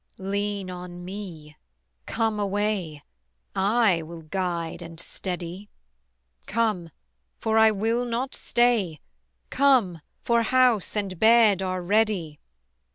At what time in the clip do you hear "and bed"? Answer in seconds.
10.95-11.61